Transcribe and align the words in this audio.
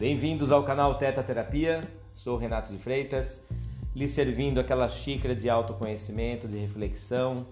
Bem-vindos 0.00 0.50
ao 0.50 0.62
canal 0.62 0.94
Teta 0.94 1.22
Terapia. 1.22 1.82
Sou 2.10 2.38
Renato 2.38 2.72
de 2.72 2.78
Freitas, 2.78 3.46
lhe 3.94 4.08
servindo 4.08 4.58
aquela 4.58 4.88
xícara 4.88 5.36
de 5.36 5.50
autoconhecimento, 5.50 6.48
de 6.48 6.56
reflexão. 6.56 7.44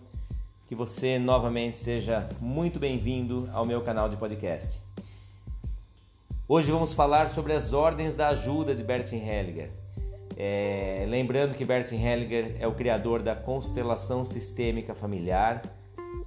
Que 0.67 0.75
você 0.75 1.19
novamente 1.19 1.77
seja 1.77 2.27
muito 2.41 2.79
bem-vindo 2.79 3.51
ao 3.53 3.67
meu 3.67 3.83
canal 3.83 4.09
de 4.09 4.17
podcast. 4.17 4.81
Hoje 6.49 6.73
vamos 6.73 6.95
falar 6.95 7.29
sobre 7.29 7.53
as 7.53 7.75
ordens 7.75 8.15
da 8.15 8.29
ajuda 8.29 8.75
de 8.75 8.83
Bertin 8.83 9.19
Hellinger. 9.19 9.71
É, 10.35 11.05
lembrando 11.07 11.55
que 11.55 11.67
Bertin 11.67 12.03
Hellinger 12.03 12.57
é 12.59 12.67
o 12.67 12.73
criador 12.73 13.23
da 13.23 13.37
constelação 13.37 14.25
sistêmica 14.25 14.95
familiar, 14.95 15.61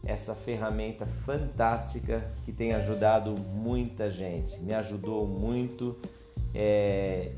essa 0.04 0.33
ferramenta 0.33 1.05
fantástica 1.05 2.31
que 2.43 2.52
tem 2.52 2.73
ajudado 2.73 3.35
muita 3.39 4.09
gente, 4.09 4.59
me 4.59 4.73
ajudou 4.73 5.27
muito 5.27 5.98
é, 6.53 7.34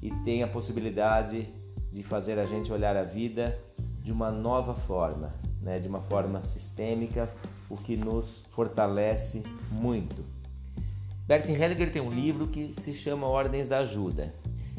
e 0.00 0.10
tem 0.24 0.42
a 0.42 0.48
possibilidade 0.48 1.48
de 1.90 2.02
fazer 2.02 2.38
a 2.38 2.44
gente 2.44 2.72
olhar 2.72 2.96
a 2.96 3.02
vida 3.02 3.58
de 4.02 4.12
uma 4.12 4.30
nova 4.30 4.74
forma, 4.74 5.34
né, 5.60 5.78
de 5.78 5.88
uma 5.88 6.00
forma 6.00 6.40
sistêmica, 6.42 7.28
o 7.68 7.76
que 7.76 7.96
nos 7.96 8.46
fortalece 8.52 9.42
muito. 9.70 10.24
Bertin 11.26 11.52
Hellinger 11.52 11.92
tem 11.92 12.00
um 12.00 12.10
livro 12.10 12.48
que 12.48 12.72
se 12.72 12.94
chama 12.94 13.26
Ordens 13.26 13.68
da 13.68 13.80
Ajuda. 13.80 14.34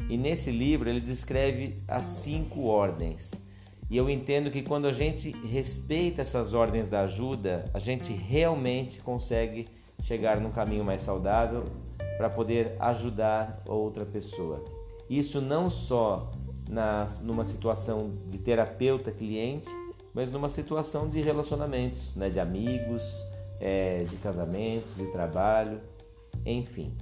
E 0.08 0.16
nesse 0.16 0.50
livro 0.50 0.90
ele 0.90 1.00
descreve 1.00 1.80
as 1.86 2.04
cinco 2.04 2.64
ordens. 2.64 3.46
E 3.90 3.96
eu 3.96 4.08
entendo 4.08 4.50
que 4.50 4.62
quando 4.62 4.86
a 4.86 4.92
gente 4.92 5.30
respeita 5.46 6.22
essas 6.22 6.54
ordens 6.54 6.88
da 6.88 7.00
ajuda, 7.00 7.64
a 7.74 7.78
gente 7.78 8.12
realmente 8.12 9.00
consegue 9.00 9.66
chegar 10.02 10.40
num 10.40 10.50
caminho 10.50 10.84
mais 10.84 11.00
saudável 11.00 11.64
para 12.16 12.30
poder 12.30 12.76
ajudar 12.78 13.60
outra 13.66 14.06
pessoa. 14.06 14.64
Isso 15.08 15.40
não 15.40 15.68
só 15.68 16.30
na, 16.68 17.06
numa 17.22 17.44
situação 17.44 18.12
de 18.26 18.38
terapeuta-cliente, 18.38 19.68
mas 20.14 20.30
numa 20.30 20.48
situação 20.48 21.08
de 21.08 21.20
relacionamentos, 21.20 22.14
né, 22.14 22.28
de 22.30 22.38
amigos, 22.38 23.02
é, 23.58 24.04
de 24.04 24.16
casamentos, 24.16 24.96
de 24.96 25.06
trabalho 25.06 25.80
enfim. 26.44 26.92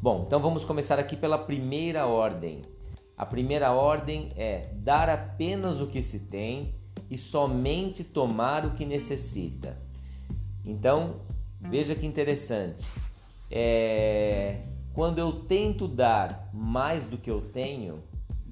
Bom, 0.00 0.24
então 0.26 0.40
vamos 0.40 0.64
começar 0.64 0.98
aqui 0.98 1.16
pela 1.16 1.38
primeira 1.38 2.06
ordem. 2.06 2.60
A 3.16 3.24
primeira 3.24 3.72
ordem 3.72 4.32
é 4.36 4.70
dar 4.74 5.08
apenas 5.08 5.80
o 5.80 5.86
que 5.86 6.02
se 6.02 6.20
tem 6.20 6.74
e 7.10 7.16
somente 7.16 8.02
tomar 8.02 8.64
o 8.66 8.72
que 8.72 8.84
necessita. 8.84 9.76
Então, 10.64 11.20
veja 11.60 11.94
que 11.94 12.06
interessante. 12.06 12.90
É... 13.50 14.62
Quando 14.92 15.18
eu 15.18 15.32
tento 15.32 15.88
dar 15.88 16.48
mais 16.52 17.06
do 17.06 17.18
que 17.18 17.30
eu 17.30 17.40
tenho, 17.40 18.02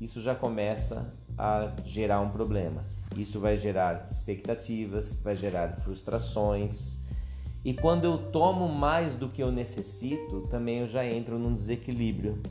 isso 0.00 0.20
já 0.20 0.34
começa 0.34 1.14
a 1.38 1.72
gerar 1.84 2.20
um 2.20 2.30
problema. 2.30 2.84
Isso 3.16 3.38
vai 3.38 3.56
gerar 3.56 4.08
expectativas, 4.10 5.20
vai 5.22 5.36
gerar 5.36 5.72
frustrações, 5.82 7.02
e 7.64 7.72
quando 7.72 8.04
eu 8.04 8.18
tomo 8.18 8.68
mais 8.68 9.14
do 9.14 9.28
que 9.28 9.40
eu 9.40 9.52
necessito, 9.52 10.48
também 10.50 10.80
eu 10.80 10.86
já 10.88 11.06
entro 11.06 11.38
num 11.38 11.54
desequilíbrio. 11.54 12.42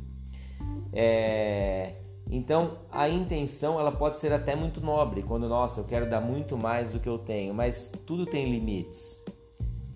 É... 0.94 1.96
Então 2.32 2.78
a 2.90 3.10
intenção 3.10 3.78
ela 3.78 3.92
pode 3.92 4.18
ser 4.18 4.32
até 4.32 4.56
muito 4.56 4.80
nobre, 4.80 5.22
quando 5.22 5.50
nossa 5.50 5.82
eu 5.82 5.84
quero 5.84 6.10
dar 6.10 6.22
muito 6.22 6.58
mais 6.58 6.94
do 6.94 7.00
que 7.00 7.10
eu 7.10 7.20
tenho, 7.20 7.54
mas 7.54 7.92
tudo 8.06 8.26
tem 8.26 8.50
limites 8.50 9.22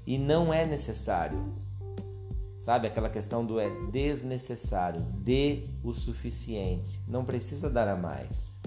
e 0.05 0.17
não 0.17 0.53
é 0.53 0.65
necessário. 0.65 1.53
Sabe 2.59 2.87
aquela 2.87 3.09
questão 3.09 3.45
do 3.45 3.59
é 3.59 3.69
desnecessário, 3.91 5.01
dê 5.01 5.63
o 5.83 5.93
suficiente, 5.93 6.99
não 7.07 7.23
precisa 7.23 7.69
dar 7.69 7.87
a 7.87 7.95
mais. 7.95 8.59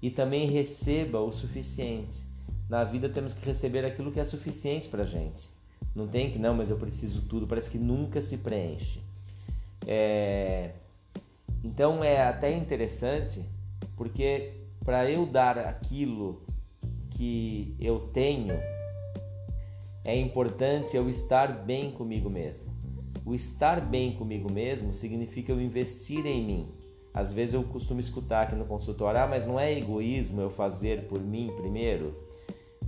E 0.00 0.10
também 0.10 0.48
receba 0.48 1.18
o 1.20 1.32
suficiente. 1.32 2.22
Na 2.68 2.84
vida 2.84 3.08
temos 3.08 3.32
que 3.32 3.44
receber 3.44 3.84
aquilo 3.84 4.12
que 4.12 4.20
é 4.20 4.24
suficiente 4.24 4.88
para 4.88 5.04
gente. 5.04 5.48
Não 5.94 6.06
tem 6.06 6.30
que 6.30 6.38
não, 6.38 6.54
mas 6.54 6.70
eu 6.70 6.76
preciso 6.76 7.22
tudo. 7.22 7.46
Parece 7.46 7.70
que 7.70 7.78
nunca 7.78 8.20
se 8.20 8.36
preenche. 8.36 9.00
É... 9.86 10.72
Então 11.66 12.04
é 12.04 12.22
até 12.22 12.56
interessante 12.56 13.44
porque 13.96 14.52
para 14.84 15.10
eu 15.10 15.26
dar 15.26 15.58
aquilo 15.58 16.42
que 17.10 17.74
eu 17.80 17.98
tenho 18.12 18.54
é 20.04 20.16
importante 20.16 20.96
eu 20.96 21.08
estar 21.10 21.48
bem 21.64 21.90
comigo 21.90 22.30
mesmo. 22.30 22.72
O 23.24 23.34
estar 23.34 23.80
bem 23.80 24.12
comigo 24.12 24.50
mesmo 24.52 24.94
significa 24.94 25.50
eu 25.50 25.60
investir 25.60 26.24
em 26.24 26.44
mim. 26.44 26.68
Às 27.12 27.32
vezes 27.32 27.56
eu 27.56 27.64
costumo 27.64 27.98
escutar 27.98 28.42
aqui 28.42 28.54
no 28.54 28.66
consultório, 28.66 29.20
ah, 29.20 29.26
mas 29.26 29.44
não 29.44 29.58
é 29.58 29.76
egoísmo 29.76 30.40
eu 30.40 30.50
fazer 30.50 31.08
por 31.08 31.20
mim 31.20 31.52
primeiro? 31.56 32.14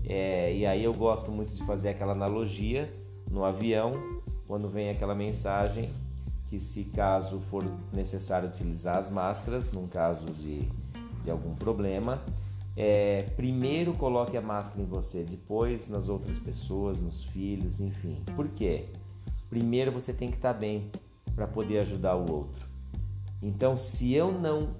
É, 0.08 0.54
e 0.54 0.64
aí 0.64 0.84
eu 0.84 0.94
gosto 0.94 1.32
muito 1.32 1.52
de 1.52 1.64
fazer 1.64 1.88
aquela 1.88 2.12
analogia 2.12 2.88
no 3.28 3.44
avião, 3.44 4.20
quando 4.46 4.68
vem 4.68 4.88
aquela 4.88 5.16
mensagem 5.16 5.90
que 6.48 6.58
se 6.58 6.84
caso 6.84 7.40
for 7.40 7.64
necessário 7.92 8.48
utilizar 8.48 8.96
as 8.96 9.10
máscaras, 9.10 9.72
num 9.72 9.86
caso 9.86 10.26
de, 10.26 10.62
de 11.22 11.30
algum 11.30 11.54
problema, 11.54 12.22
é, 12.76 13.22
primeiro 13.36 13.92
coloque 13.94 14.36
a 14.36 14.40
máscara 14.40 14.80
em 14.80 14.86
você, 14.86 15.22
depois 15.22 15.88
nas 15.88 16.08
outras 16.08 16.38
pessoas, 16.38 17.00
nos 17.00 17.24
filhos, 17.24 17.80
enfim. 17.80 18.22
Por 18.34 18.48
quê? 18.48 18.86
Primeiro 19.50 19.90
você 19.92 20.12
tem 20.12 20.30
que 20.30 20.36
estar 20.36 20.54
bem 20.54 20.90
para 21.34 21.46
poder 21.46 21.80
ajudar 21.80 22.16
o 22.16 22.30
outro. 22.32 22.66
Então, 23.42 23.76
se 23.76 24.14
eu 24.14 24.32
não 24.32 24.74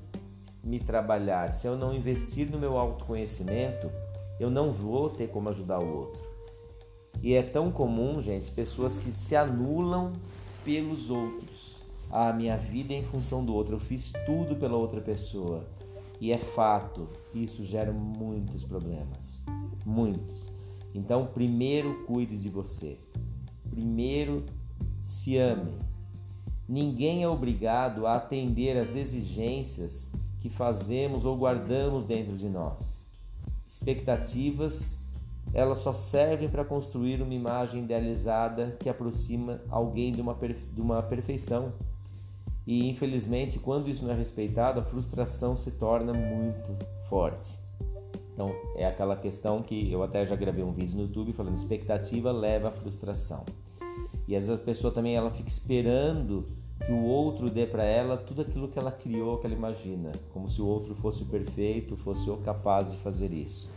me 0.63 0.79
trabalhar, 0.79 1.53
se 1.55 1.67
eu 1.67 1.77
não 1.77 1.95
investir 1.95 2.51
no 2.51 2.59
meu 2.59 2.77
autoconhecimento, 2.77 3.91
eu 4.41 4.51
não 4.51 4.73
vou 4.73 5.09
ter 5.11 5.29
como 5.29 5.49
ajudar 5.49 5.81
o 5.81 5.99
outro. 5.99 6.29
E 7.23 7.35
é 7.35 7.43
tão 7.43 7.71
comum, 7.71 8.21
gente, 8.21 8.51
pessoas 8.51 8.99
que 8.99 9.11
se 9.11 9.35
anulam 9.35 10.13
pelos 10.69 11.09
outros. 11.09 11.81
A 12.11 12.31
minha 12.31 12.59
vida 12.59 12.93
é 12.93 12.99
em 12.99 13.03
função 13.03 13.43
do 13.43 13.55
outro, 13.55 13.77
eu 13.77 13.81
fiz 13.81 14.13
tudo 14.27 14.55
pela 14.55 14.77
outra 14.77 15.01
pessoa. 15.01 15.67
E 16.21 16.31
é 16.31 16.37
fato, 16.37 17.09
isso 17.35 17.65
gera 17.65 17.91
muitos 17.91 18.65
problemas. 18.65 19.47
Muitos. 19.87 20.53
Então, 20.95 21.25
primeiro 21.25 22.05
cuide 22.05 22.39
de 22.39 22.51
você. 22.51 22.99
Primeiro 23.71 24.43
se 25.01 25.39
ame. 25.39 25.73
Ninguém 26.69 27.23
é 27.23 27.29
obrigado 27.29 28.07
a 28.07 28.17
atender 28.17 28.77
às 28.77 28.95
exigências 28.95 30.13
que 30.39 30.51
fazemos 30.51 31.25
ou 31.25 31.35
guardamos 31.35 32.05
dentro 32.05 32.37
de 32.37 32.47
nós. 32.47 33.07
Expectativas, 33.67 35.01
elas 35.55 35.79
só 35.79 35.93
servem 35.93 36.49
para 36.49 36.65
construir 36.65 37.23
uma 37.23 37.35
imagem 37.35 37.85
idealizada 37.85 38.77
que 38.79 38.89
aproxima 38.89 39.61
alguém 39.71 40.13
de 40.13 40.21
uma, 40.21 40.35
de 40.35 40.81
uma 40.81 41.03
perfeição. 41.03 41.73
E 42.67 42.89
infelizmente, 42.89 43.59
quando 43.59 43.89
isso 43.89 44.05
não 44.05 44.13
é 44.13 44.17
respeitado, 44.17 44.81
a 44.81 44.85
frustração 44.85 45.57
se 45.57 45.73
torna 45.73 46.13
muito 46.13 46.77
forte. 47.09 47.57
Então, 48.35 48.55
é 48.77 48.87
aquela 48.87 49.17
questão 49.17 49.63
que 49.63 49.91
eu 49.91 50.03
até 50.03 50.25
já 50.25 50.37
gravei 50.37 50.63
um 50.63 50.73
vídeo 50.73 50.97
no 50.97 51.03
YouTube 51.03 51.33
falando: 51.33 51.57
expectativa 51.57 52.31
leva 52.31 52.69
à 52.69 52.71
frustração. 52.71 53.45
E 54.29 54.37
às 54.37 54.47
vezes 54.47 54.63
a 54.63 54.65
pessoa 54.65 54.93
também 54.93 55.17
ela 55.17 55.31
fica 55.31 55.49
esperando 55.49 56.47
que 56.85 56.93
o 56.93 57.03
outro 57.03 57.51
dê 57.51 57.67
para 57.67 57.83
ela 57.83 58.17
tudo 58.17 58.43
aquilo 58.43 58.69
que 58.69 58.79
ela 58.79 58.93
criou, 58.93 59.39
que 59.39 59.47
ela 59.47 59.55
imagina, 59.55 60.13
como 60.33 60.49
se 60.49 60.61
o 60.63 60.67
outro 60.67 60.95
fosse 60.95 61.23
o 61.23 61.27
perfeito, 61.27 61.97
fosse 61.97 62.31
o 62.31 62.37
capaz 62.37 62.93
de 62.93 62.99
fazer 62.99 63.33
isso. 63.33 63.69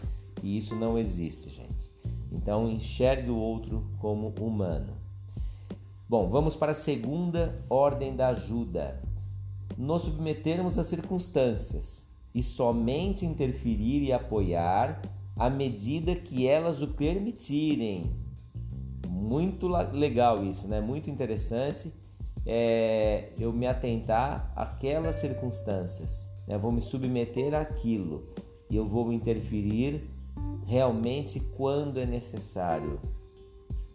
E 0.44 0.58
isso 0.58 0.76
não 0.76 0.98
existe, 0.98 1.50
gente. 1.50 1.90
Então 2.32 2.70
enxergue 2.70 3.30
o 3.30 3.38
outro 3.38 3.86
como 4.00 4.34
humano. 4.40 4.94
Bom, 6.08 6.30
vamos 6.30 6.56
para 6.56 6.72
a 6.72 6.76
segunda 6.76 7.56
ordem 7.70 8.16
da 8.16 8.30
ajuda. 8.30 9.02
Nos 9.78 10.04
submetermos 10.04 10.78
às 10.78 10.88
circunstâncias 10.88 12.08
e 12.34 12.44
somente 12.44 13.26
interferir 13.26 14.04
e 14.04 14.12
apoiar 14.12 15.02
à 15.38 15.50
medida 15.50 16.16
que 16.16 16.48
elas 16.48 16.82
o 16.82 16.88
permitirem. 16.88 18.12
Muito 19.08 19.68
legal 19.68 20.44
isso, 20.44 20.68
né? 20.68 20.82
Muito 20.82 21.10
interessante 21.10 21.92
é, 22.46 23.30
eu 23.40 23.54
me 23.54 23.68
atentar 23.68 24.52
àquelas 24.56 25.16
circunstâncias. 25.18 26.30
Né? 26.48 26.58
Vou 26.58 26.72
me 26.72 26.82
submeter 26.82 27.54
àquilo 27.54 28.28
e 28.70 28.76
eu 28.76 28.86
vou 28.86 29.12
interferir 29.12 30.10
realmente 30.66 31.40
quando 31.58 32.00
é 32.00 32.06
necessário. 32.06 33.00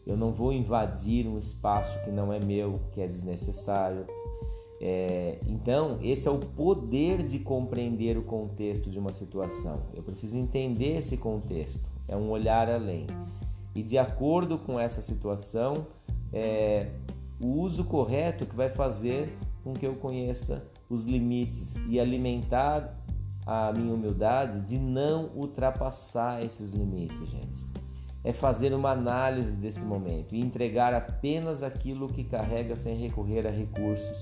Eu 0.06 0.17
não 0.17 0.33
vou 0.33 0.53
invadir 0.53 1.27
um 1.27 1.38
espaço 1.38 1.99
que 2.05 2.11
não 2.11 2.33
é 2.33 2.38
meu, 2.38 2.81
que 2.93 3.00
é 3.00 3.06
desnecessário. 3.06 4.06
É, 4.81 5.38
então, 5.47 5.99
esse 6.03 6.29
é 6.29 6.31
o 6.31 6.38
poder 6.38 7.23
de 7.23 7.38
compreender 7.38 8.17
o 8.17 8.23
contexto 8.23 8.91
de 8.91 8.99
uma 8.99 9.12
situação. 9.12 9.83
Eu 9.94 10.03
preciso 10.03 10.37
entender 10.37 10.99
esse 10.99 11.17
contexto, 11.17 11.88
é 12.06 12.17
um 12.17 12.31
olhar 12.31 12.71
além. 12.71 13.06
E 13.75 13.83
de 13.83 13.99
acordo 13.99 14.59
com 14.59 14.79
essa 14.79 15.03
situação, 15.03 15.87
é, 16.33 16.91
o 17.41 17.49
uso 17.61 17.85
correto 17.85 18.47
que 18.47 18.55
vai 18.55 18.69
fazer 18.69 19.35
com 19.65 19.73
que 19.73 19.87
eu 19.87 19.94
conheça 19.97 20.65
os 20.88 21.05
limites 21.05 21.83
e 21.88 21.99
alimentar 21.99 22.97
a 23.46 23.72
minha 23.72 23.94
humildade 23.94 24.60
de 24.62 24.76
não 24.76 25.31
ultrapassar 25.37 26.44
esses 26.44 26.70
limites, 26.70 27.25
gente. 27.28 27.64
É 28.25 28.32
fazer 28.32 28.75
uma 28.75 28.90
análise 28.90 29.54
desse 29.54 29.84
momento 29.84 30.34
e 30.34 30.40
entregar 30.40 30.93
apenas 30.93 31.62
aquilo 31.62 32.08
que 32.08 32.25
carrega 32.25 32.75
sem 32.75 32.96
recorrer 32.96 33.46
a 33.46 33.50
recursos 33.50 34.19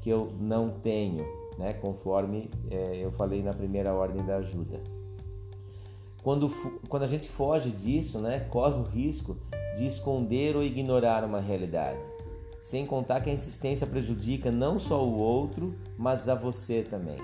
que 0.00 0.08
eu 0.08 0.32
não 0.40 0.70
tenho, 0.70 1.26
né? 1.58 1.74
conforme 1.74 2.48
é, 2.70 2.96
eu 2.96 3.12
falei 3.12 3.42
na 3.42 3.52
primeira 3.52 3.92
ordem 3.92 4.24
da 4.24 4.36
ajuda. 4.36 4.80
Quando, 6.22 6.48
quando 6.88 7.02
a 7.02 7.06
gente 7.06 7.28
foge 7.28 7.70
disso, 7.70 8.18
né, 8.18 8.40
corre 8.50 8.80
o 8.80 8.82
risco 8.82 9.36
de 9.76 9.86
esconder 9.86 10.56
ou 10.56 10.62
ignorar 10.62 11.22
uma 11.22 11.40
realidade. 11.40 12.04
Sem 12.60 12.86
contar 12.86 13.20
que 13.20 13.30
a 13.30 13.32
insistência 13.32 13.86
prejudica 13.86 14.50
não 14.50 14.78
só 14.78 15.04
o 15.06 15.18
outro, 15.18 15.76
mas 15.96 16.28
a 16.28 16.34
você 16.34 16.82
também. 16.82 17.18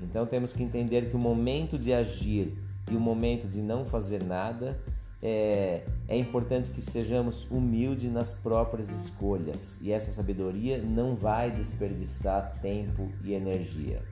Então 0.00 0.26
temos 0.26 0.52
que 0.52 0.62
entender 0.62 1.10
que 1.10 1.16
o 1.16 1.18
momento 1.18 1.78
de 1.78 1.92
agir 1.92 2.56
e 2.90 2.96
o 2.96 3.00
momento 3.00 3.46
de 3.46 3.60
não 3.60 3.84
fazer 3.84 4.22
nada 4.22 4.78
é, 5.20 5.82
é 6.06 6.16
importante 6.16 6.70
que 6.70 6.80
sejamos 6.80 7.50
humildes 7.50 8.10
nas 8.12 8.34
próprias 8.34 8.90
escolhas 8.90 9.80
e 9.82 9.92
essa 9.92 10.10
sabedoria 10.10 10.78
não 10.78 11.14
vai 11.14 11.50
desperdiçar 11.50 12.58
tempo 12.62 13.10
e 13.24 13.32
energia. 13.32 14.02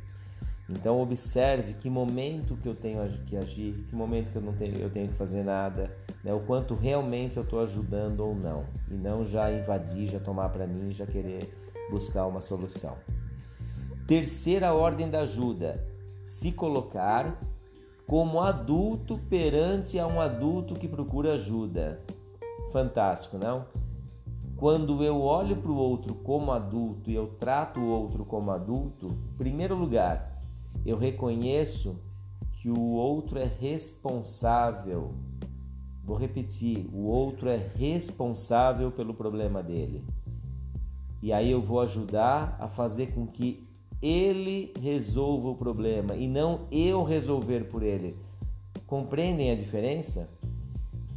Então 0.68 1.00
observe 1.00 1.74
que 1.74 1.88
momento 1.88 2.56
que 2.56 2.68
eu 2.68 2.74
tenho 2.74 3.08
que 3.24 3.36
agir, 3.36 3.84
que 3.88 3.94
momento 3.94 4.32
que 4.32 4.36
eu 4.36 4.42
não 4.42 4.52
tenho, 4.52 4.76
eu 4.78 4.90
tenho 4.90 5.08
que 5.08 5.14
fazer 5.14 5.44
nada, 5.44 5.96
né? 6.24 6.34
o 6.34 6.40
quanto 6.40 6.74
realmente 6.74 7.36
eu 7.36 7.44
estou 7.44 7.60
ajudando 7.60 8.20
ou 8.20 8.34
não, 8.34 8.64
e 8.90 8.94
não 8.94 9.24
já 9.24 9.50
invadir, 9.52 10.08
já 10.08 10.18
tomar 10.18 10.48
para 10.48 10.66
mim, 10.66 10.90
já 10.90 11.06
querer 11.06 11.56
buscar 11.88 12.26
uma 12.26 12.40
solução. 12.40 12.96
Terceira 14.06 14.72
ordem 14.72 15.10
da 15.10 15.20
ajuda: 15.20 15.84
se 16.22 16.52
colocar 16.52 17.42
como 18.06 18.40
adulto 18.40 19.18
perante 19.28 19.98
a 19.98 20.06
um 20.06 20.20
adulto 20.20 20.74
que 20.74 20.86
procura 20.86 21.32
ajuda. 21.32 22.00
Fantástico, 22.72 23.36
não? 23.36 23.66
Quando 24.56 25.02
eu 25.02 25.20
olho 25.20 25.56
para 25.56 25.72
o 25.72 25.76
outro 25.76 26.14
como 26.14 26.52
adulto 26.52 27.10
e 27.10 27.14
eu 27.14 27.26
trato 27.26 27.80
o 27.80 27.88
outro 27.88 28.24
como 28.24 28.52
adulto, 28.52 29.08
em 29.08 29.36
primeiro 29.36 29.74
lugar, 29.74 30.40
eu 30.84 30.96
reconheço 30.96 31.98
que 32.62 32.70
o 32.70 32.92
outro 32.92 33.40
é 33.40 33.44
responsável. 33.44 35.14
Vou 36.04 36.16
repetir: 36.16 36.88
o 36.92 37.06
outro 37.06 37.48
é 37.48 37.56
responsável 37.56 38.92
pelo 38.92 39.14
problema 39.14 39.64
dele. 39.64 40.04
E 41.20 41.32
aí 41.32 41.50
eu 41.50 41.60
vou 41.60 41.80
ajudar 41.80 42.56
a 42.60 42.68
fazer 42.68 43.08
com 43.08 43.26
que 43.26 43.66
ele 44.00 44.72
resolva 44.80 45.48
o 45.48 45.54
problema 45.54 46.14
e 46.14 46.28
não 46.28 46.66
eu 46.70 47.02
resolver 47.02 47.64
por 47.64 47.82
ele. 47.82 48.16
Compreendem 48.86 49.50
a 49.50 49.54
diferença? 49.54 50.28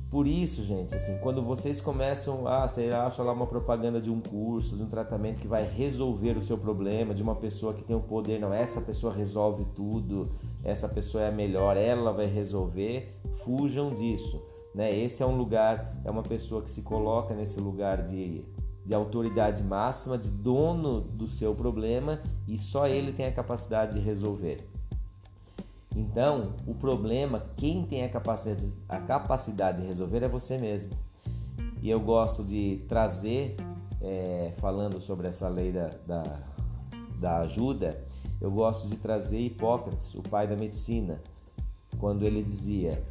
Por 0.09 0.25
isso, 0.25 0.63
gente, 0.63 0.95
assim, 0.95 1.19
quando 1.19 1.43
vocês 1.43 1.79
começam 1.79 2.47
a, 2.47 2.67
você 2.67 2.87
acha 2.87 3.21
lá 3.21 3.31
uma 3.31 3.45
propaganda 3.45 4.01
de 4.01 4.09
um 4.09 4.19
curso, 4.19 4.75
de 4.75 4.81
um 4.81 4.89
tratamento 4.89 5.39
que 5.39 5.47
vai 5.47 5.63
resolver 5.63 6.35
o 6.35 6.41
seu 6.41 6.57
problema, 6.57 7.13
de 7.13 7.21
uma 7.21 7.35
pessoa 7.35 7.75
que 7.75 7.83
tem 7.83 7.95
o 7.95 7.99
poder, 7.99 8.39
não, 8.39 8.51
essa 8.51 8.81
pessoa 8.81 9.13
resolve 9.13 9.65
tudo, 9.75 10.31
essa 10.63 10.89
pessoa 10.89 11.25
é 11.25 11.29
a 11.29 11.31
melhor, 11.31 11.77
ela 11.77 12.11
vai 12.11 12.25
resolver, 12.25 13.19
fujam 13.35 13.93
disso, 13.93 14.43
né? 14.73 14.89
Esse 14.89 15.21
é 15.21 15.25
um 15.27 15.37
lugar, 15.37 15.95
é 16.03 16.09
uma 16.09 16.23
pessoa 16.23 16.63
que 16.63 16.71
se 16.71 16.81
coloca 16.81 17.35
nesse 17.35 17.59
lugar 17.59 18.01
de, 18.01 18.43
de 18.89 18.95
autoridade 18.95 19.61
máxima, 19.61 20.17
de 20.17 20.31
dono 20.31 21.01
do 21.01 21.27
seu 21.27 21.53
problema 21.53 22.19
e 22.47 22.57
só 22.57 22.87
ele 22.87 23.13
tem 23.13 23.27
a 23.27 23.31
capacidade 23.31 23.93
de 23.93 23.99
resolver. 23.99 24.67
Então, 25.95 26.53
o 26.65 26.73
problema, 26.73 27.45
quem 27.55 27.85
tem 27.85 28.03
a 28.03 28.09
capacidade, 28.09 28.73
a 28.89 28.97
capacidade 28.97 29.83
de 29.83 29.87
resolver 29.87 30.23
é 30.23 30.27
você 30.27 30.57
mesmo. 30.57 30.97
E 31.83 31.87
eu 31.87 31.99
gosto 31.99 32.43
de 32.43 32.83
trazer, 32.89 33.57
é, 34.01 34.53
falando 34.57 34.99
sobre 34.99 35.27
essa 35.27 35.47
lei 35.47 35.71
da, 35.71 35.91
da, 36.07 36.23
da 37.19 37.37
ajuda, 37.41 38.03
eu 38.41 38.49
gosto 38.49 38.89
de 38.89 38.95
trazer 38.95 39.39
Hipócrates, 39.39 40.15
o 40.15 40.23
pai 40.23 40.47
da 40.47 40.55
medicina, 40.55 41.19
quando 41.99 42.25
ele 42.25 42.41
dizia 42.41 43.03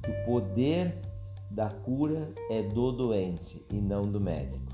que 0.00 0.12
o 0.12 0.24
poder 0.26 0.96
da 1.50 1.68
cura 1.70 2.30
é 2.48 2.62
do 2.62 2.92
doente 2.92 3.66
e 3.72 3.80
não 3.80 4.02
do 4.02 4.20
médico. 4.20 4.73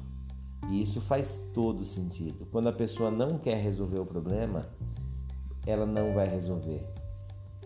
E 0.69 0.83
isso 0.83 1.01
faz 1.01 1.41
todo 1.55 1.85
sentido. 1.85 2.47
Quando 2.51 2.69
a 2.69 2.73
pessoa 2.73 3.11
não 3.11 3.39
quer 3.39 3.57
resolver 3.57 4.01
o 4.01 4.07
problema, 4.07 4.69
ela 5.67 5.87
não 5.87 6.12
vai 6.15 6.29
resolver. 6.29 6.85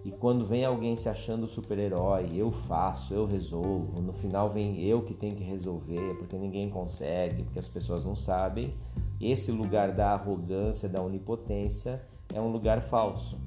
E 0.05 0.11
quando 0.11 0.45
vem 0.45 0.65
alguém 0.65 0.95
se 0.97 1.09
achando 1.09 1.47
super-herói, 1.47 2.31
eu 2.35 2.51
faço, 2.53 3.15
eu 3.15 3.25
resolvo, 3.25 4.03
no 4.03 4.13
final 4.13 4.51
vem 4.51 4.83
eu 4.83 5.01
que 5.01 5.15
tenho 5.15 5.35
que 5.35 5.43
resolver, 5.43 6.17
porque 6.19 6.37
ninguém 6.37 6.69
consegue, 6.69 7.43
porque 7.43 7.59
as 7.59 7.69
pessoas 7.69 8.05
não 8.05 8.15
sabem, 8.15 8.75
esse 9.19 9.51
lugar 9.51 9.93
da 9.93 10.11
arrogância, 10.11 10.91
da 10.91 11.01
onipotência 11.01 12.03
é 12.35 12.41
um 12.41 12.53
lugar 12.53 12.83
falso, 12.83 13.39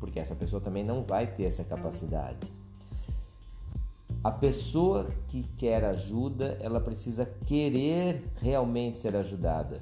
porque 0.00 0.18
essa 0.18 0.34
pessoa 0.34 0.62
também 0.62 0.82
não 0.82 1.04
vai 1.04 1.26
ter 1.26 1.44
essa 1.44 1.62
capacidade. 1.62 2.55
A 4.26 4.30
pessoa 4.32 5.06
que 5.28 5.44
quer 5.56 5.84
ajuda, 5.84 6.58
ela 6.60 6.80
precisa 6.80 7.24
querer 7.44 8.24
realmente 8.34 8.96
ser 8.96 9.14
ajudada. 9.14 9.80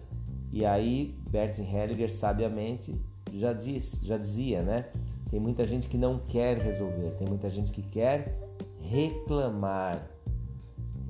E 0.53 0.67
aí, 0.67 1.19
Bertin 1.31 1.63
Hellinger 1.63 2.13
sabiamente 2.13 2.95
já 3.33 3.55
diz, 3.55 4.01
já 4.03 4.19
dizia, 4.19 4.61
né? 4.61 4.91
Tem 5.31 5.41
muita 5.41 5.65
gente 5.65 5.89
que 5.89 5.97
não 5.97 6.19
quer 6.19 6.59
resolver, 6.59 7.13
tem 7.13 7.27
muita 7.27 7.49
gente 7.49 7.73
que 7.73 7.81
quer 7.81 8.39
reclamar. 8.83 10.11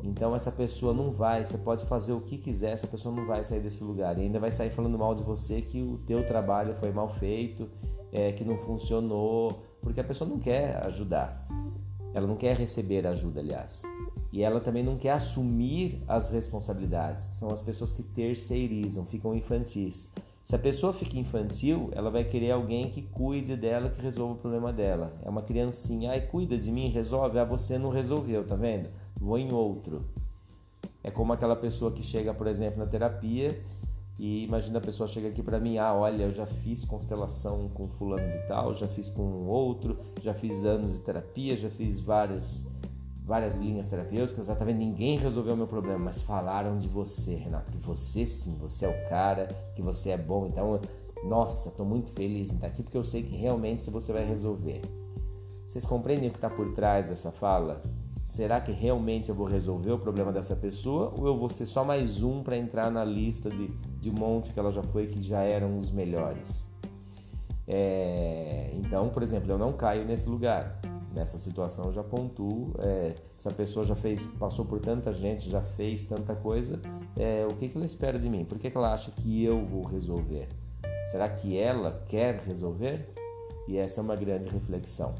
Então 0.05 0.37
essa 0.37 0.53
pessoa 0.53 0.95
não 0.95 1.11
vai, 1.11 1.45
você 1.45 1.59
pode 1.59 1.85
fazer 1.87 2.13
o 2.13 2.21
que 2.21 2.39
quiser, 2.39 2.71
essa 2.71 2.87
pessoa 2.87 3.13
não 3.13 3.27
vai 3.27 3.43
sair 3.43 3.59
desse 3.59 3.83
lugar 3.83 4.17
e 4.17 4.21
ainda 4.21 4.39
vai 4.39 4.53
sair 4.53 4.71
falando 4.71 4.97
mal 4.97 5.13
de 5.13 5.25
você 5.25 5.61
que 5.61 5.83
o 5.83 5.99
teu 6.07 6.25
trabalho 6.25 6.73
foi 6.77 6.93
mal 6.93 7.09
feito, 7.09 7.69
é, 8.13 8.31
que 8.31 8.45
não 8.45 8.57
funcionou, 8.57 9.61
porque 9.83 9.99
a 9.99 10.05
pessoa 10.05 10.31
não 10.31 10.39
quer 10.39 10.87
ajudar. 10.87 11.45
Ela 12.15 12.27
não 12.27 12.37
quer 12.37 12.57
receber 12.57 13.07
ajuda, 13.07 13.41
aliás. 13.41 13.83
E 14.33 14.43
ela 14.43 14.61
também 14.61 14.83
não 14.83 14.97
quer 14.97 15.11
assumir 15.11 16.03
as 16.07 16.31
responsabilidades. 16.31 17.25
São 17.33 17.51
as 17.51 17.61
pessoas 17.61 17.93
que 17.93 18.03
terceirizam, 18.03 19.05
ficam 19.05 19.35
infantis. 19.35 20.11
Se 20.43 20.55
a 20.55 20.59
pessoa 20.59 20.93
fica 20.93 21.19
infantil, 21.19 21.91
ela 21.93 22.11
vai 22.11 22.23
querer 22.23 22.51
alguém 22.51 22.91
que 22.91 23.03
cuide 23.03 23.57
dela, 23.57 23.89
que 23.89 24.01
resolva 24.01 24.35
o 24.35 24.37
problema 24.37 24.73
dela. 24.73 25.13
É 25.25 25.29
uma 25.31 25.43
criancinha, 25.43 26.11
ai, 26.11 26.21
cuida 26.21 26.57
de 26.57 26.71
mim, 26.71 26.89
resolve. 26.89 27.39
Ah, 27.39 27.45
você 27.45 27.79
não 27.79 27.91
resolveu, 27.91 28.45
tá 28.47 28.55
vendo? 28.55 28.91
Vou 29.17 29.39
em 29.39 29.53
outro. 29.53 30.05
É 31.03 31.11
como 31.11 31.33
aquela 31.33 31.57
pessoa 31.57 31.93
que 31.93 32.03
chega, 32.03 32.33
por 32.33 32.47
exemplo, 32.47 32.79
na 32.79 32.87
terapia 32.87 33.59
e 34.19 34.45
imagina 34.45 34.79
a 34.79 34.81
pessoa 34.81 35.09
chega 35.09 35.29
aqui 35.29 35.43
para 35.43 35.59
mim, 35.59 35.77
ah, 35.79 35.93
olha, 35.93 36.25
eu 36.25 36.31
já 36.31 36.47
fiz 36.47 36.85
constelação 36.85 37.69
com 37.75 37.89
fulano 37.89 38.29
de 38.29 38.39
tal, 38.47 38.75
já 38.75 38.87
fiz 38.87 39.11
com 39.11 39.23
outro, 39.47 39.99
já 40.23 40.33
fiz 40.33 40.65
anos 40.65 40.95
de 40.95 41.01
terapia, 41.01 41.57
já 41.57 41.69
fiz 41.69 42.01
vários 42.01 42.67
várias 43.25 43.57
linhas 43.57 43.87
terapêuticas, 43.87 44.49
tá 44.49 44.65
vendo? 44.65 44.77
Ninguém 44.77 45.19
resolveu 45.19 45.55
o 45.55 45.57
meu 45.57 45.67
problema, 45.67 45.99
mas 45.99 46.21
falaram 46.21 46.77
de 46.77 46.87
você, 46.87 47.35
Renato, 47.35 47.73
que 47.73 47.79
você 47.79 48.27
sim, 48.27 48.55
você 48.59 48.85
é 48.85 48.89
o 48.89 49.09
cara, 49.09 49.49
que 49.75 49.81
você 49.81 50.11
é 50.11 50.19
bom. 50.19 50.47
Então, 50.47 50.79
nossa, 51.25 51.71
estou 51.71 51.87
muito 51.87 52.11
feliz 52.11 52.51
em 52.51 52.57
estar 52.57 52.67
aqui 52.67 52.83
porque 52.83 52.99
eu 52.99 53.05
sei 53.05 53.23
que 53.23 53.35
realmente 53.35 53.89
você 53.91 54.13
vai 54.13 54.27
resolver. 54.27 54.83
Vocês 55.65 55.87
compreendem 55.87 56.29
o 56.29 56.31
que 56.31 56.37
está 56.37 56.51
por 56.51 56.75
trás 56.75 57.09
dessa 57.09 57.33
fala? 57.33 57.83
Será 58.25 58.59
que 58.59 58.73
realmente 58.73 59.29
eu 59.29 59.35
vou 59.35 59.47
resolver 59.47 59.93
o 59.93 59.99
problema 59.99 60.33
dessa 60.33 60.57
pessoa 60.57 61.13
ou 61.15 61.27
eu 61.27 61.37
vou 61.37 61.51
ser 61.51 61.67
só 61.67 61.85
mais 61.85 62.23
um 62.23 62.43
para 62.43 62.57
entrar 62.57 62.91
na 62.91 63.05
lista 63.05 63.51
de, 63.51 63.69
de 63.69 64.09
um 64.09 64.15
monte 64.15 64.51
que 64.51 64.59
ela 64.59 64.73
já 64.73 64.83
foi 64.83 65.07
que 65.07 65.21
já 65.21 65.43
eram 65.43 65.77
os 65.77 65.93
melhores? 65.93 66.67
É, 67.69 68.71
então, 68.73 69.11
por 69.11 69.23
exemplo, 69.23 69.53
eu 69.53 69.59
não 69.59 69.75
caio 69.75 70.07
nesse 70.07 70.27
lugar. 70.27 70.81
Nessa 71.15 71.39
situação 71.39 71.85
eu 71.85 71.93
já 71.93 72.03
pontuo 72.03 72.75
é, 72.79 73.13
pessoa 73.57 73.85
já 73.85 73.95
fez 73.95 74.27
passou 74.39 74.65
por 74.65 74.81
tanta 74.81 75.13
gente 75.13 75.49
já 75.49 75.61
fez 75.61 76.07
tanta 76.07 76.35
coisa 76.35 76.81
é, 77.17 77.47
o 77.49 77.55
que, 77.55 77.69
que 77.69 77.77
ela 77.77 77.87
espera 77.87 78.19
de 78.19 78.29
mim? 78.29 78.45
Por 78.45 78.59
que, 78.59 78.69
que 78.69 78.77
ela 78.77 78.93
acha 78.93 79.13
que 79.13 79.45
eu 79.45 79.65
vou 79.65 79.85
resolver? 79.85 80.49
Será 81.07 81.29
que 81.29 81.57
ela 81.57 82.03
quer 82.09 82.41
resolver? 82.41 83.11
E 83.69 83.77
essa 83.77 84.01
é 84.01 84.03
uma 84.03 84.17
grande 84.17 84.49
reflexão 84.49 85.13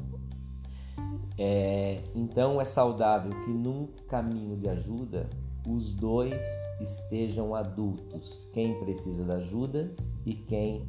é, 1.37 2.01
então 2.13 2.61
é 2.61 2.65
saudável 2.65 3.31
que 3.43 3.51
num 3.51 3.87
caminho 4.07 4.55
de 4.55 4.69
ajuda 4.69 5.25
os 5.67 5.93
dois 5.93 6.43
estejam 6.79 7.55
adultos 7.55 8.47
quem 8.53 8.79
precisa 8.79 9.23
da 9.23 9.35
ajuda 9.35 9.91
e 10.25 10.33
quem 10.33 10.87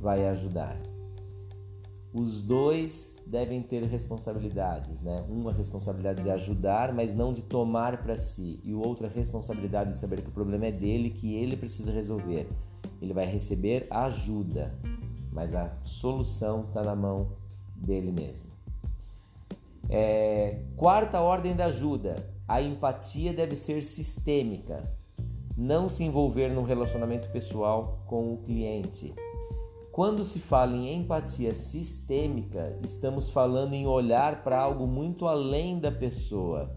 vai 0.00 0.26
ajudar 0.26 0.76
os 2.12 2.40
dois 2.40 3.22
devem 3.26 3.62
ter 3.62 3.82
responsabilidades, 3.84 5.02
né? 5.02 5.24
Uma 5.28 5.52
responsabilidade 5.52 6.22
de 6.22 6.30
ajudar, 6.30 6.92
mas 6.92 7.14
não 7.14 7.32
de 7.32 7.42
tomar 7.42 8.02
para 8.02 8.16
si, 8.16 8.60
e 8.64 8.74
o 8.74 8.80
outro 8.80 9.06
a 9.06 9.10
responsabilidade 9.10 9.92
de 9.92 9.98
saber 9.98 10.22
que 10.22 10.28
o 10.28 10.32
problema 10.32 10.66
é 10.66 10.72
dele, 10.72 11.10
que 11.10 11.34
ele 11.34 11.56
precisa 11.56 11.92
resolver. 11.92 12.48
Ele 13.00 13.12
vai 13.12 13.26
receber 13.26 13.86
ajuda, 13.90 14.74
mas 15.30 15.54
a 15.54 15.70
solução 15.84 16.64
está 16.64 16.82
na 16.82 16.96
mão 16.96 17.28
dele 17.76 18.10
mesmo. 18.10 18.57
É, 19.88 20.60
quarta 20.76 21.20
ordem 21.20 21.54
da 21.56 21.66
ajuda: 21.66 22.16
a 22.46 22.60
empatia 22.60 23.32
deve 23.32 23.56
ser 23.56 23.84
sistêmica, 23.84 24.82
não 25.56 25.88
se 25.88 26.04
envolver 26.04 26.48
num 26.48 26.62
relacionamento 26.62 27.30
pessoal 27.30 28.02
com 28.06 28.34
o 28.34 28.38
cliente. 28.38 29.14
Quando 29.90 30.22
se 30.22 30.38
fala 30.38 30.76
em 30.76 30.94
empatia 30.94 31.54
sistêmica, 31.54 32.78
estamos 32.84 33.30
falando 33.30 33.74
em 33.74 33.86
olhar 33.86 34.44
para 34.44 34.60
algo 34.60 34.86
muito 34.86 35.26
além 35.26 35.80
da 35.80 35.90
pessoa. 35.90 36.70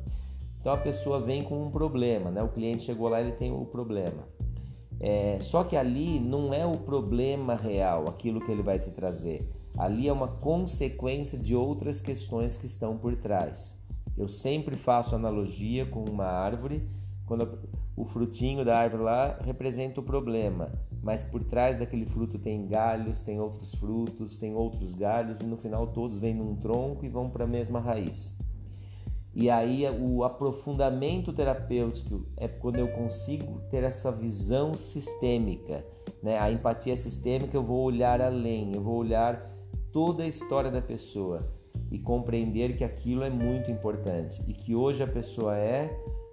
Então 0.60 0.74
a 0.74 0.78
pessoa 0.78 1.20
vem 1.20 1.44
com 1.44 1.64
um 1.64 1.70
problema, 1.70 2.32
né? 2.32 2.42
O 2.42 2.50
cliente 2.50 2.84
chegou 2.84 3.10
lá, 3.10 3.22
ele 3.22 3.34
tem 3.34 3.52
o 3.52 3.66
problema. 3.66 4.28
É, 5.00 5.38
só 5.40 5.64
que 5.64 5.76
ali 5.76 6.20
não 6.20 6.54
é 6.54 6.66
o 6.66 6.78
problema 6.78 7.56
real, 7.56 8.06
aquilo 8.08 8.40
que 8.40 8.52
ele 8.52 8.62
vai 8.62 8.80
te 8.80 8.92
trazer. 8.92 9.48
Ali 9.78 10.08
é 10.08 10.14
uma 10.14 10.28
consequência 10.28 11.38
de 11.38 11.56
outras 11.56 12.02
questões 12.02 12.58
que 12.58 12.66
estão 12.66 12.98
por 12.98 13.16
trás. 13.16 13.80
Eu 14.18 14.28
sempre 14.28 14.78
faço 14.78 15.16
analogia 15.16 15.86
com 15.86 16.04
uma 16.04 16.26
árvore, 16.26 16.88
quando 17.26 17.60
o 17.96 18.06
frutinho 18.06 18.66
da 18.66 18.78
árvore 18.78 19.04
lá 19.04 19.38
representa 19.44 20.00
o 20.00 20.04
problema 20.04 20.72
mas 21.02 21.24
por 21.24 21.44
trás 21.44 21.78
daquele 21.78 22.06
fruto 22.06 22.38
tem 22.38 22.68
galhos, 22.68 23.24
tem 23.24 23.40
outros 23.40 23.74
frutos, 23.76 24.38
tem 24.38 24.54
outros 24.54 24.94
galhos 24.94 25.42
e 25.42 25.46
no 25.46 25.58
final 25.58 25.88
todos 25.88 26.20
vêm 26.20 26.36
num 26.36 26.56
tronco 26.56 27.04
e 27.04 27.10
vão 27.10 27.30
para 27.30 27.46
a 27.46 27.48
mesma 27.48 27.80
raiz. 27.80 28.38
E 29.34 29.50
aí 29.50 29.90
o 29.90 30.24
aprofundamento 30.24 31.34
terapêutico 31.34 32.26
é 32.38 32.48
quando 32.48 32.78
eu 32.78 32.90
consigo 32.90 33.62
ter 33.72 33.84
essa 33.84 34.12
visão 34.12 34.74
sistêmica, 34.74 35.86
né? 36.22 36.38
A 36.38 36.52
empatia 36.52 36.96
sistêmica 36.98 37.56
eu 37.56 37.64
vou 37.64 37.82
olhar 37.82 38.22
além, 38.22 38.74
eu 38.76 38.82
vou 38.82 38.98
olhar 38.98 39.50
toda 39.92 40.24
a 40.24 40.28
história 40.28 40.72
da 40.72 40.82
pessoa 40.82 41.52
e 41.92 42.00
compreender 42.00 42.76
que 42.76 42.84
aquilo 42.84 43.24
é 43.24 43.30
muito 43.30 43.70
importante 43.70 44.42
e 44.48 44.54
que 44.54 44.76
hoje 44.76 45.04
a 45.04 45.08
pessoa 45.08 45.58
é 45.58 45.90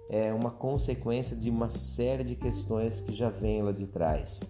é 0.09 0.33
uma 0.33 0.49
consequência 0.49 1.37
de 1.37 1.51
uma 1.51 1.69
série 1.69 2.23
de 2.23 2.35
questões 2.35 2.99
que 2.99 3.13
já 3.13 3.29
vêm 3.29 3.61
lá 3.61 3.71
de 3.71 3.85
trás. 3.85 4.41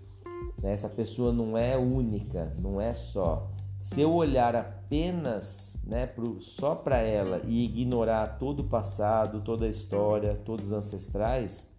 Né? 0.64 0.72
Essa 0.72 0.88
pessoa 0.88 1.34
não 1.34 1.58
é 1.58 1.78
única, 1.78 2.56
não 2.58 2.80
é 2.80 2.94
só. 2.94 3.52
Se 3.82 4.00
eu 4.00 4.14
olhar 4.14 4.56
apenas 4.56 5.78
né, 5.86 6.08
pro, 6.08 6.40
só 6.40 6.76
para 6.76 7.00
ela 7.00 7.42
e 7.46 7.66
ignorar 7.66 8.38
todo 8.38 8.62
o 8.62 8.64
passado, 8.64 9.42
toda 9.42 9.66
a 9.66 9.70
história, 9.70 10.36
todos 10.46 10.68
os 10.68 10.72
ancestrais, 10.72 11.76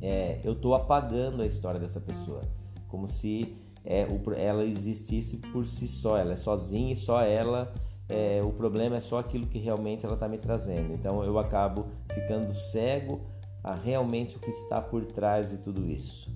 é, 0.00 0.40
eu 0.44 0.52
estou 0.52 0.74
apagando 0.74 1.42
a 1.42 1.46
história 1.46 1.80
dessa 1.80 2.00
pessoa, 2.00 2.40
como 2.88 3.08
se 3.08 3.56
é, 3.84 4.06
ela 4.36 4.64
existisse 4.64 5.38
por 5.52 5.64
si 5.64 5.86
só, 5.86 6.16
ela 6.16 6.32
é 6.32 6.36
sozinha 6.36 6.92
e 6.92 6.96
só 6.96 7.22
ela. 7.22 7.72
É, 8.08 8.40
o 8.42 8.50
problema 8.50 8.96
é 8.96 9.00
só 9.00 9.18
aquilo 9.18 9.46
que 9.46 9.58
realmente 9.58 10.04
ela 10.04 10.14
está 10.14 10.28
me 10.28 10.38
trazendo. 10.38 10.92
Então 10.92 11.22
eu 11.24 11.38
acabo 11.38 11.86
ficando 12.12 12.52
cego 12.54 13.20
a 13.62 13.74
realmente 13.74 14.36
o 14.36 14.40
que 14.40 14.50
está 14.50 14.80
por 14.80 15.04
trás 15.04 15.50
de 15.50 15.58
tudo 15.58 15.88
isso. 15.88 16.30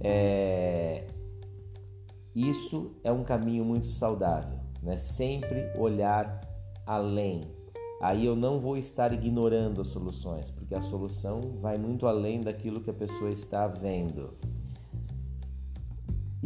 É... 0.00 1.04
Isso 2.34 2.94
é 3.02 3.10
um 3.10 3.24
caminho 3.24 3.64
muito 3.64 3.86
saudável, 3.86 4.58
né? 4.82 4.98
Sempre 4.98 5.70
olhar 5.78 6.38
além. 6.86 7.40
Aí 8.02 8.26
eu 8.26 8.36
não 8.36 8.60
vou 8.60 8.76
estar 8.76 9.10
ignorando 9.12 9.80
as 9.80 9.88
soluções, 9.88 10.50
porque 10.50 10.74
a 10.74 10.82
solução 10.82 11.40
vai 11.62 11.78
muito 11.78 12.06
além 12.06 12.40
daquilo 12.40 12.82
que 12.82 12.90
a 12.90 12.94
pessoa 12.94 13.30
está 13.30 13.66
vendo. 13.66 14.34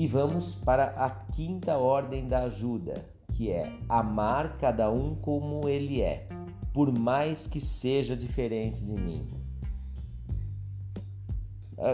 E 0.01 0.07
vamos 0.07 0.55
para 0.55 0.85
a 0.97 1.11
quinta 1.11 1.77
ordem 1.77 2.27
da 2.27 2.45
ajuda, 2.45 3.05
que 3.35 3.51
é 3.51 3.71
amar 3.87 4.57
cada 4.57 4.91
um 4.91 5.15
como 5.15 5.69
ele 5.69 6.01
é, 6.01 6.27
por 6.73 6.91
mais 6.99 7.47
que 7.47 7.61
seja 7.61 8.17
diferente 8.17 8.83
de 8.83 8.95
mim. 8.95 9.29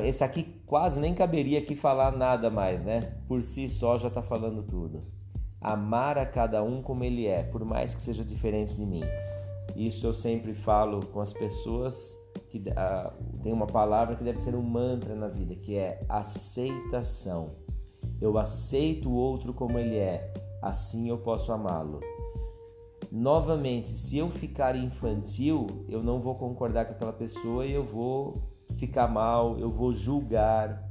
Esse 0.04 0.22
aqui 0.22 0.44
quase 0.64 1.00
nem 1.00 1.14
caberia 1.14 1.58
aqui 1.58 1.74
falar 1.74 2.16
nada 2.16 2.48
mais, 2.48 2.84
né? 2.84 3.00
Por 3.26 3.42
si 3.42 3.68
só 3.68 3.98
já 3.98 4.06
está 4.06 4.22
falando 4.22 4.62
tudo. 4.62 5.02
Amar 5.60 6.16
a 6.16 6.24
cada 6.24 6.62
um 6.62 6.80
como 6.82 7.02
ele 7.02 7.26
é, 7.26 7.42
por 7.42 7.64
mais 7.64 7.92
que 7.92 8.00
seja 8.00 8.24
diferente 8.24 8.76
de 8.76 8.86
mim. 8.86 9.02
Isso 9.74 10.06
eu 10.06 10.14
sempre 10.14 10.54
falo 10.54 11.04
com 11.06 11.20
as 11.20 11.32
pessoas 11.32 12.16
que 12.50 12.58
uh, 12.58 13.42
tem 13.42 13.52
uma 13.52 13.66
palavra 13.66 14.14
que 14.14 14.22
deve 14.22 14.38
ser 14.38 14.54
um 14.54 14.62
mantra 14.62 15.16
na 15.16 15.26
vida, 15.26 15.56
que 15.56 15.74
é 15.74 16.04
aceitação. 16.08 17.66
Eu 18.20 18.38
aceito 18.38 19.08
o 19.08 19.14
outro 19.14 19.52
como 19.52 19.78
ele 19.78 19.96
é, 19.96 20.32
assim 20.62 21.08
eu 21.08 21.18
posso 21.18 21.52
amá-lo. 21.52 22.00
Novamente, 23.10 23.90
se 23.90 24.18
eu 24.18 24.28
ficar 24.28 24.74
infantil, 24.74 25.66
eu 25.88 26.02
não 26.02 26.20
vou 26.20 26.34
concordar 26.34 26.86
com 26.86 26.92
aquela 26.92 27.12
pessoa 27.12 27.64
e 27.64 27.72
eu 27.72 27.84
vou 27.84 28.42
ficar 28.76 29.08
mal, 29.08 29.58
eu 29.58 29.70
vou 29.70 29.92
julgar, 29.92 30.90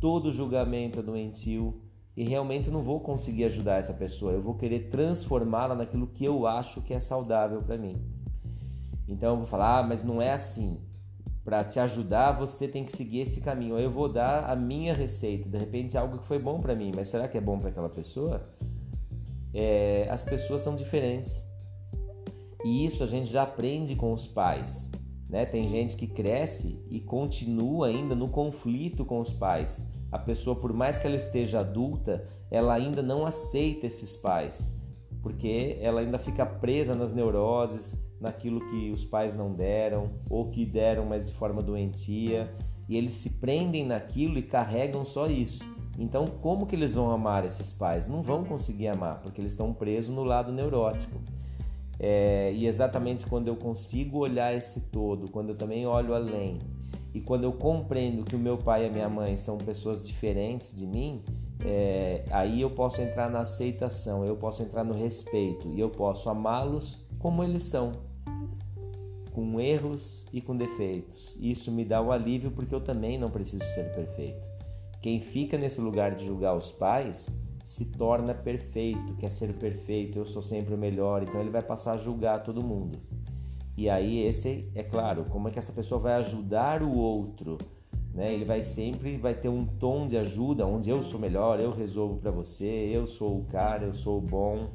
todo 0.00 0.30
julgamento 0.30 1.00
é 1.00 1.02
doentio 1.02 1.80
e 2.16 2.24
realmente 2.24 2.70
não 2.70 2.82
vou 2.82 3.00
conseguir 3.00 3.44
ajudar 3.44 3.76
essa 3.76 3.92
pessoa, 3.92 4.32
eu 4.32 4.42
vou 4.42 4.54
querer 4.54 4.90
transformá-la 4.90 5.74
naquilo 5.74 6.06
que 6.06 6.24
eu 6.24 6.46
acho 6.46 6.82
que 6.82 6.94
é 6.94 7.00
saudável 7.00 7.62
para 7.62 7.78
mim. 7.78 7.96
Então 9.08 9.30
eu 9.30 9.36
vou 9.38 9.46
falar, 9.46 9.78
ah, 9.78 9.82
mas 9.82 10.04
não 10.04 10.20
é 10.20 10.32
assim. 10.32 10.80
Para 11.44 11.62
te 11.62 11.78
ajudar, 11.78 12.32
você 12.32 12.66
tem 12.66 12.84
que 12.84 12.92
seguir 12.92 13.20
esse 13.20 13.42
caminho. 13.42 13.78
Eu 13.78 13.90
vou 13.90 14.08
dar 14.08 14.50
a 14.50 14.56
minha 14.56 14.94
receita, 14.94 15.48
de 15.48 15.58
repente 15.58 15.98
algo 15.98 16.18
que 16.18 16.26
foi 16.26 16.38
bom 16.38 16.58
para 16.60 16.74
mim, 16.74 16.90
mas 16.96 17.08
será 17.08 17.28
que 17.28 17.36
é 17.36 17.40
bom 17.40 17.58
para 17.58 17.68
aquela 17.68 17.90
pessoa? 17.90 18.48
É, 19.52 20.08
as 20.10 20.24
pessoas 20.24 20.62
são 20.62 20.74
diferentes. 20.74 21.44
E 22.64 22.86
isso 22.86 23.04
a 23.04 23.06
gente 23.06 23.28
já 23.28 23.42
aprende 23.42 23.94
com 23.94 24.12
os 24.12 24.26
pais. 24.26 24.90
Né? 25.28 25.44
Tem 25.44 25.68
gente 25.68 25.96
que 25.96 26.06
cresce 26.06 26.82
e 26.90 27.00
continua 27.00 27.88
ainda 27.88 28.14
no 28.14 28.28
conflito 28.28 29.04
com 29.04 29.20
os 29.20 29.32
pais. 29.32 29.86
A 30.10 30.18
pessoa, 30.18 30.56
por 30.56 30.72
mais 30.72 30.96
que 30.96 31.06
ela 31.06 31.16
esteja 31.16 31.60
adulta, 31.60 32.26
ela 32.50 32.72
ainda 32.72 33.02
não 33.02 33.26
aceita 33.26 33.86
esses 33.86 34.16
pais, 34.16 34.80
porque 35.20 35.76
ela 35.80 36.00
ainda 36.00 36.18
fica 36.18 36.46
presa 36.46 36.94
nas 36.94 37.12
neuroses, 37.12 38.00
naquilo 38.24 38.60
que 38.70 38.90
os 38.90 39.04
pais 39.04 39.34
não 39.34 39.52
deram 39.52 40.10
ou 40.28 40.50
que 40.50 40.64
deram, 40.64 41.04
mas 41.04 41.24
de 41.24 41.32
forma 41.32 41.62
doentia, 41.62 42.52
e 42.88 42.96
eles 42.96 43.12
se 43.12 43.30
prendem 43.30 43.86
naquilo 43.86 44.38
e 44.38 44.42
carregam 44.42 45.04
só 45.04 45.26
isso. 45.26 45.62
Então, 45.98 46.24
como 46.26 46.66
que 46.66 46.74
eles 46.74 46.94
vão 46.94 47.10
amar 47.10 47.44
esses 47.44 47.72
pais? 47.72 48.08
Não 48.08 48.20
vão 48.22 48.44
conseguir 48.44 48.88
amar, 48.88 49.20
porque 49.20 49.40
eles 49.40 49.52
estão 49.52 49.72
presos 49.72 50.12
no 50.12 50.24
lado 50.24 50.52
neurótico. 50.52 51.20
É, 52.00 52.52
e 52.52 52.66
exatamente 52.66 53.24
quando 53.26 53.46
eu 53.46 53.54
consigo 53.54 54.18
olhar 54.18 54.52
esse 54.52 54.80
todo, 54.80 55.30
quando 55.30 55.50
eu 55.50 55.54
também 55.54 55.86
olho 55.86 56.12
além, 56.12 56.58
e 57.14 57.20
quando 57.20 57.44
eu 57.44 57.52
compreendo 57.52 58.24
que 58.24 58.34
o 58.34 58.38
meu 58.38 58.58
pai 58.58 58.84
e 58.84 58.88
a 58.88 58.92
minha 58.92 59.08
mãe 59.08 59.36
são 59.36 59.56
pessoas 59.56 60.04
diferentes 60.04 60.74
de 60.74 60.84
mim, 60.84 61.22
é, 61.64 62.24
aí 62.30 62.60
eu 62.60 62.70
posso 62.70 63.00
entrar 63.00 63.30
na 63.30 63.40
aceitação, 63.40 64.24
eu 64.24 64.36
posso 64.36 64.62
entrar 64.62 64.82
no 64.82 64.92
respeito 64.92 65.68
e 65.68 65.78
eu 65.78 65.88
posso 65.88 66.28
amá-los 66.28 67.06
como 67.20 67.44
eles 67.44 67.62
são, 67.62 67.92
com 69.34 69.60
erros 69.60 70.26
e 70.32 70.40
com 70.40 70.54
defeitos. 70.54 71.36
Isso 71.42 71.70
me 71.70 71.84
dá 71.84 72.00
um 72.00 72.12
alívio 72.12 72.52
porque 72.52 72.74
eu 72.74 72.80
também 72.80 73.18
não 73.18 73.28
preciso 73.28 73.64
ser 73.74 73.92
perfeito. 73.92 74.48
Quem 75.02 75.20
fica 75.20 75.58
nesse 75.58 75.80
lugar 75.80 76.14
de 76.14 76.24
julgar 76.24 76.54
os 76.54 76.70
pais 76.70 77.28
se 77.64 77.86
torna 77.86 78.32
perfeito, 78.32 79.14
quer 79.16 79.30
ser 79.30 79.52
perfeito, 79.54 80.18
eu 80.18 80.26
sou 80.26 80.40
sempre 80.40 80.74
o 80.74 80.78
melhor, 80.78 81.22
então 81.22 81.40
ele 81.40 81.50
vai 81.50 81.62
passar 81.62 81.94
a 81.94 81.96
julgar 81.96 82.42
todo 82.42 82.64
mundo. 82.64 82.98
E 83.76 83.90
aí 83.90 84.24
esse 84.24 84.70
é 84.74 84.82
claro, 84.82 85.24
como 85.24 85.48
é 85.48 85.50
que 85.50 85.58
essa 85.58 85.72
pessoa 85.72 86.00
vai 86.00 86.14
ajudar 86.14 86.82
o 86.82 86.96
outro, 86.96 87.58
né? 88.14 88.32
Ele 88.32 88.44
vai 88.44 88.62
sempre 88.62 89.16
vai 89.16 89.34
ter 89.34 89.48
um 89.48 89.66
tom 89.66 90.06
de 90.06 90.16
ajuda 90.16 90.64
onde 90.64 90.88
eu 90.88 91.02
sou 91.02 91.18
melhor, 91.18 91.60
eu 91.60 91.72
resolvo 91.72 92.16
para 92.20 92.30
você, 92.30 92.88
eu 92.92 93.06
sou 93.06 93.40
o 93.40 93.44
cara, 93.46 93.84
eu 93.84 93.94
sou 93.94 94.18
o 94.18 94.22
bom. 94.22 94.70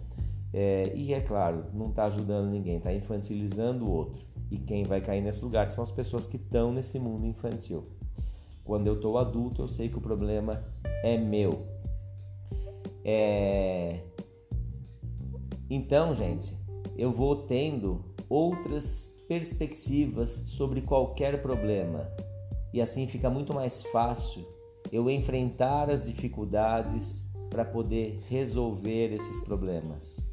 É, 0.51 0.91
e 0.95 1.13
é 1.13 1.21
claro, 1.21 1.65
não 1.73 1.89
está 1.89 2.05
ajudando 2.05 2.49
ninguém, 2.49 2.77
está 2.77 2.91
infantilizando 2.91 3.85
o 3.85 3.91
outro. 3.91 4.28
E 4.51 4.57
quem 4.57 4.83
vai 4.83 5.01
cair 5.01 5.21
nesse 5.21 5.43
lugar 5.43 5.69
são 5.69 5.83
as 5.83 5.91
pessoas 5.91 6.25
que 6.25 6.37
estão 6.37 6.71
nesse 6.71 6.99
mundo 6.99 7.25
infantil. 7.25 7.87
Quando 8.63 8.87
eu 8.87 8.95
estou 8.95 9.17
adulto, 9.17 9.61
eu 9.61 9.67
sei 9.67 9.89
que 9.89 9.97
o 9.97 10.01
problema 10.01 10.63
é 11.03 11.17
meu, 11.17 11.67
é... 13.03 14.01
Então, 15.69 16.13
gente, 16.13 16.55
eu 16.97 17.11
vou 17.11 17.47
tendo 17.47 18.05
outras 18.27 19.15
perspectivas 19.27 20.29
sobre 20.29 20.81
qualquer 20.81 21.41
problema 21.41 22.07
e 22.73 22.81
assim 22.81 23.07
fica 23.07 23.29
muito 23.29 23.53
mais 23.53 23.83
fácil 23.83 24.45
eu 24.91 25.09
enfrentar 25.09 25.89
as 25.89 26.05
dificuldades 26.05 27.31
para 27.49 27.65
poder 27.65 28.19
resolver 28.27 29.13
esses 29.13 29.39
problemas. 29.41 30.28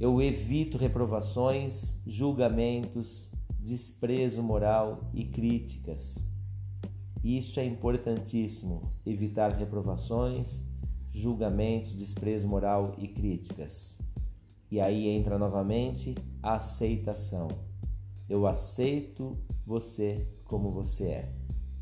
Eu 0.00 0.20
evito 0.20 0.76
reprovações, 0.76 2.00
julgamentos, 2.04 3.32
desprezo 3.60 4.42
moral 4.42 5.08
e 5.14 5.24
críticas. 5.24 6.26
Isso 7.22 7.60
é 7.60 7.64
importantíssimo, 7.64 8.92
evitar 9.06 9.52
reprovações, 9.52 10.64
julgamentos, 11.12 11.94
desprezo 11.94 12.48
moral 12.48 12.94
e 12.98 13.06
críticas. 13.06 14.00
E 14.70 14.80
aí 14.80 15.08
entra 15.08 15.38
novamente 15.38 16.16
a 16.42 16.56
aceitação. 16.56 17.46
Eu 18.28 18.46
aceito 18.46 19.38
você 19.64 20.26
como 20.44 20.72
você 20.72 21.06
é. 21.06 21.32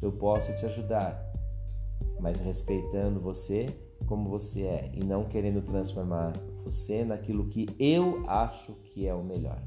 Eu 0.02 0.12
posso 0.12 0.54
te 0.54 0.66
ajudar, 0.66 1.18
mas 2.20 2.40
respeitando 2.40 3.18
você 3.18 3.66
como 4.06 4.28
você 4.28 4.62
é 4.62 4.92
e 4.94 5.02
não 5.02 5.24
querendo 5.24 5.62
transformar 5.62 6.32
você 6.64 7.04
naquilo 7.04 7.46
que 7.46 7.66
eu 7.78 8.24
acho 8.28 8.72
que 8.84 9.06
é 9.06 9.14
o 9.14 9.22
melhor. 9.22 9.60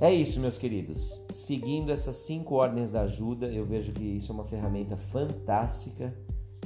É 0.00 0.12
isso, 0.12 0.40
meus 0.40 0.56
queridos. 0.56 1.22
Seguindo 1.30 1.92
essas 1.92 2.16
cinco 2.16 2.54
ordens 2.54 2.90
da 2.90 3.02
ajuda, 3.02 3.46
eu 3.48 3.66
vejo 3.66 3.92
que 3.92 4.02
isso 4.02 4.32
é 4.32 4.34
uma 4.34 4.44
ferramenta 4.44 4.96
fantástica 4.96 6.14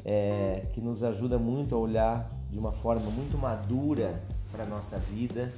é, 0.04 0.66
que 0.72 0.80
nos 0.80 1.02
ajuda 1.02 1.38
muito 1.38 1.74
a 1.74 1.78
olhar 1.78 2.30
de 2.48 2.58
uma 2.58 2.72
forma 2.72 3.10
muito 3.10 3.36
madura 3.36 4.22
para 4.52 4.62
a 4.62 4.66
nossa 4.66 4.98
vida, 4.98 5.52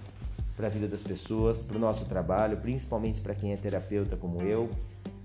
para 0.57 0.69
a 0.69 0.71
vida 0.71 0.89
das 0.89 1.03
pessoas, 1.03 1.63
para 1.63 1.77
o 1.77 1.79
nosso 1.81 2.07
trabalho, 2.07 2.57
principalmente 2.57 3.21
para 3.21 3.35
quem 3.35 3.53
é 3.53 3.57
terapeuta 3.57 4.17
como 4.17 4.41
eu, 4.41 4.71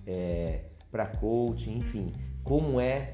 é, 0.05 0.65
para 0.91 1.05
coaching, 1.05 1.77
enfim, 1.77 2.11
como 2.43 2.81
é 2.81 3.13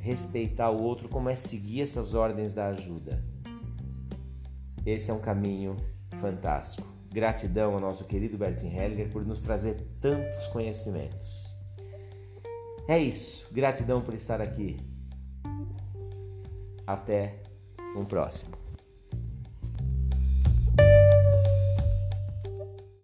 respeitar 0.00 0.70
o 0.70 0.82
outro, 0.82 1.08
como 1.08 1.28
é 1.28 1.36
seguir 1.36 1.82
essas 1.82 2.14
ordens 2.14 2.52
da 2.52 2.66
ajuda. 2.66 3.22
Esse 4.84 5.10
é 5.10 5.14
um 5.14 5.20
caminho 5.20 5.76
fantástico. 6.20 6.86
Gratidão 7.12 7.74
ao 7.74 7.80
nosso 7.80 8.04
querido 8.04 8.38
Bertin 8.38 8.74
Hellinger 8.74 9.10
por 9.10 9.24
nos 9.24 9.40
trazer 9.40 9.76
tantos 10.00 10.46
conhecimentos. 10.48 11.52
É 12.88 12.98
isso. 12.98 13.46
Gratidão 13.52 14.00
por 14.00 14.14
estar 14.14 14.40
aqui. 14.40 14.76
Até 16.86 17.42
um 17.96 18.04
próximo. 18.04 18.61